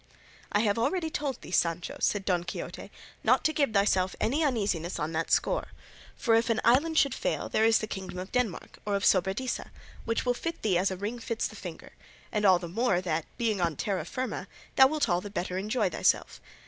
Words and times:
"I 0.51 0.61
have 0.61 0.79
already 0.79 1.11
told 1.11 1.41
thee, 1.41 1.51
Sancho," 1.51 1.97
said 1.99 2.25
Don 2.25 2.43
Quixote, 2.43 2.89
"not 3.23 3.43
to 3.43 3.53
give 3.53 3.71
thyself 3.71 4.15
any 4.19 4.43
uneasiness 4.43 4.97
on 4.97 5.11
that 5.11 5.29
score; 5.29 5.67
for 6.15 6.33
if 6.33 6.49
an 6.49 6.59
island 6.65 6.97
should 6.97 7.13
fail, 7.13 7.49
there 7.49 7.65
is 7.65 7.77
the 7.77 7.85
kingdom 7.85 8.17
of 8.17 8.31
Denmark, 8.31 8.79
or 8.83 8.95
of 8.95 9.05
Sobradisa, 9.05 9.69
which 10.05 10.25
will 10.25 10.33
fit 10.33 10.59
thee 10.63 10.79
as 10.79 10.89
a 10.89 10.97
ring 10.97 11.19
fits 11.19 11.45
the 11.47 11.55
finger, 11.55 11.91
and 12.31 12.45
all 12.45 12.57
the 12.57 12.67
more 12.67 12.99
that, 12.99 13.25
being 13.37 13.61
on 13.61 13.75
terra 13.75 14.03
firma, 14.05 14.47
thou 14.75 14.87
wilt 14.87 15.07
all 15.07 15.21
the 15.21 15.29
better 15.29 15.59
enjoy 15.59 15.87
thyself. 15.87 16.41